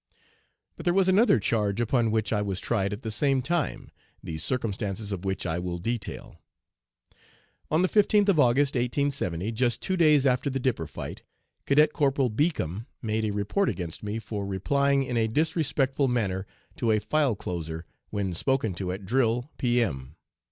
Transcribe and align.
"But 0.75 0.85
there 0.85 0.95
was 0.95 1.07
another 1.07 1.39
charge 1.39 1.79
upon 1.79 2.09
which 2.09 2.33
I 2.33 2.41
was 2.41 2.59
tried 2.59 2.91
at 2.91 3.03
the 3.03 3.11
same 3.11 3.39
time, 3.43 3.91
the 4.23 4.39
circumstances 4.39 5.11
of 5.11 5.25
which 5.25 5.45
I 5.45 5.59
will 5.59 5.77
detail. 5.77 6.39
"On 7.69 7.83
the 7.83 7.87
15th 7.87 8.27
of 8.27 8.39
August, 8.39 8.73
1870, 8.73 9.51
just 9.51 9.79
two 9.79 9.95
days 9.95 10.25
after 10.25 10.49
the 10.49 10.59
'dipper 10.59 10.87
fight,' 10.87 11.21
Cadet 11.67 11.93
Corporal 11.93 12.31
Beacom 12.31 12.87
made 13.03 13.25
a 13.25 13.29
report 13.31 13.69
against 13.69 14.01
me 14.01 14.17
for 14.17 14.43
'replying 14.43 15.03
in 15.03 15.17
a 15.17 15.27
disrespectful 15.27 16.07
manner 16.07 16.47
to 16.77 16.89
a 16.91 16.97
file 16.97 17.35
closer 17.35 17.85
when 18.09 18.33
spoken 18.33 18.73
to 18.73 18.91
at 18.91 19.05
drill, 19.05 19.51
P.M. 19.59 20.15